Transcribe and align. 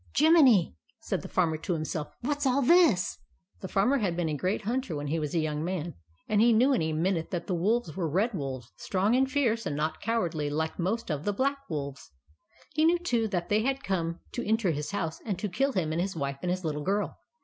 "Jiminy!" 0.17 0.75
said 1.09 1.21
the 1.21 1.27
Farmer 1.27 1.57
to 1.57 1.73
himself. 1.73 2.07
What's 2.21 2.47
all 2.47 2.63
this?" 2.63 3.19
The 3.59 3.67
Farmer 3.67 3.99
had 3.99 4.15
been 4.15 4.29
a 4.29 4.35
great 4.35 4.63
hunter 4.63 4.95
when 4.95 5.05
he 5.05 5.19
was 5.19 5.35
a 5.35 5.39
young 5.39 5.63
man, 5.63 5.93
and 6.27 6.41
he 6.41 6.53
knew 6.53 6.73
in 6.73 6.81
a 6.81 6.91
minute 6.91 7.29
that 7.29 7.45
the 7.45 7.53
wolves 7.53 7.95
were 7.95 8.09
Red 8.09 8.33
Wolves, 8.33 8.71
strong 8.77 9.15
and 9.15 9.31
fierce, 9.31 9.67
and 9.67 9.75
not 9.75 10.01
cowardly 10.01 10.49
like 10.49 10.79
most 10.79 11.11
of 11.11 11.23
the 11.23 11.33
Black 11.33 11.69
Wolves. 11.69 12.09
He 12.73 12.83
knew, 12.83 12.97
too, 12.97 13.27
that 13.27 13.49
they 13.49 13.61
had 13.61 13.83
come 13.83 14.21
to 14.31 14.43
enter 14.43 14.71
his 14.71 14.89
house 14.89 15.19
and 15.23 15.37
to 15.37 15.47
kill 15.47 15.73
him 15.73 15.91
and 15.91 16.01
his 16.01 16.15
wife 16.15 16.39
and 16.41 16.49
his 16.49 16.65
little 16.65 16.81
girl. 16.81 17.19